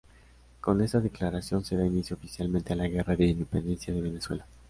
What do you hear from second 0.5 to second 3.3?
Con esta declaración se da inicio oficialmente a la Guerra de